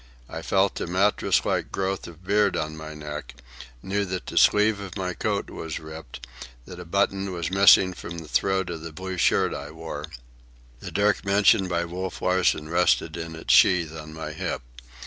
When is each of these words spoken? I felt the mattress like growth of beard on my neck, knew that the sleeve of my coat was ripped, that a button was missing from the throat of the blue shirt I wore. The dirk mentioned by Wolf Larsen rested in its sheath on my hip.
I 0.27 0.41
felt 0.41 0.73
the 0.73 0.87
mattress 0.87 1.45
like 1.45 1.71
growth 1.71 2.07
of 2.07 2.25
beard 2.25 2.57
on 2.57 2.75
my 2.75 2.95
neck, 2.95 3.35
knew 3.83 4.03
that 4.05 4.25
the 4.25 4.35
sleeve 4.35 4.79
of 4.79 4.97
my 4.97 5.13
coat 5.13 5.51
was 5.51 5.79
ripped, 5.79 6.25
that 6.65 6.79
a 6.79 6.85
button 6.85 7.31
was 7.31 7.51
missing 7.51 7.93
from 7.93 8.17
the 8.17 8.27
throat 8.27 8.71
of 8.71 8.81
the 8.81 8.91
blue 8.91 9.17
shirt 9.17 9.53
I 9.53 9.69
wore. 9.69 10.05
The 10.79 10.89
dirk 10.89 11.23
mentioned 11.23 11.69
by 11.69 11.85
Wolf 11.85 12.19
Larsen 12.19 12.67
rested 12.67 13.15
in 13.15 13.35
its 13.35 13.53
sheath 13.53 13.95
on 13.95 14.11
my 14.11 14.31
hip. 14.31 14.63